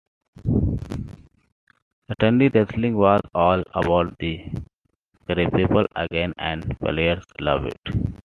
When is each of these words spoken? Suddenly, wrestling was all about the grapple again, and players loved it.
Suddenly, 2.07 2.47
wrestling 2.49 2.97
was 2.97 3.21
all 3.35 3.63
about 3.75 4.17
the 4.17 4.43
grapple 5.27 5.85
again, 5.95 6.33
and 6.39 6.75
players 6.79 7.23
loved 7.39 7.67
it. 7.85 8.15